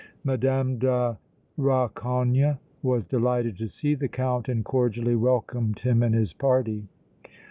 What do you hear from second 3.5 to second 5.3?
to see the Count and cordially